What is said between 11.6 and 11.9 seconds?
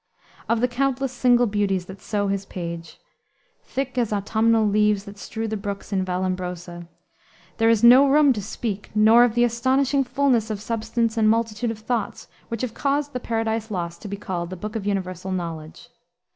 of